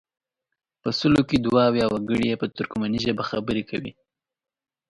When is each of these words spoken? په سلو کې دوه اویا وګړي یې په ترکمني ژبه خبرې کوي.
په 0.81 0.89
سلو 0.99 1.21
کې 1.29 1.37
دوه 1.45 1.61
اویا 1.69 1.85
وګړي 1.89 2.25
یې 2.31 2.39
په 2.41 2.45
ترکمني 2.55 2.99
ژبه 3.05 3.23
خبرې 3.31 3.63
کوي. 3.69 3.91